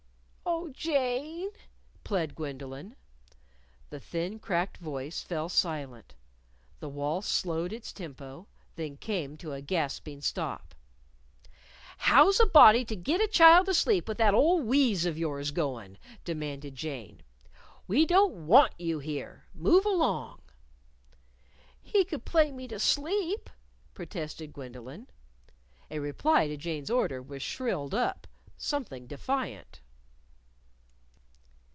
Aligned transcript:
"Oh, 0.53 0.69
Jane!" 0.73 1.49
plead 2.03 2.35
Gwendolyn. 2.35 2.95
The 3.89 3.99
thin, 3.99 4.37
cracked 4.39 4.77
voice 4.77 5.21
fell 5.21 5.49
silent. 5.49 6.13
The 6.79 6.87
waltz 6.89 7.27
slowed 7.27 7.71
its 7.73 7.91
tempo, 7.93 8.47
then 8.75 8.97
came 8.97 9.37
to 9.37 9.53
a 9.53 9.61
gasping 9.61 10.21
stop. 10.21 10.75
"How's 11.97 12.39
a 12.39 12.45
body 12.45 12.83
to 12.85 12.95
git 12.95 13.21
a 13.21 13.27
child 13.27 13.69
asleep 13.69 14.07
with 14.07 14.17
that 14.19 14.33
old 14.35 14.65
wheeze 14.65 15.05
of 15.05 15.17
yours 15.17 15.49
goin'?" 15.51 15.97
demanded 16.25 16.75
Jane. 16.75 17.21
"We 17.87 18.05
don't 18.05 18.45
want 18.45 18.73
you 18.77 18.99
here. 18.99 19.45
Move 19.55 19.85
along!" 19.85 20.41
"He 21.81 22.03
could 22.05 22.23
play 22.25 22.51
me 22.51 22.67
to 22.67 22.79
sleep," 22.79 23.49
protested 23.93 24.53
Gwendolyn. 24.53 25.07
A 25.89 25.99
reply 25.99 26.47
to 26.47 26.55
Jane's 26.57 26.91
order 26.91 27.21
was 27.21 27.41
shrilled 27.41 27.95
up 27.95 28.27
something 28.57 29.07
defiant. 29.07 29.81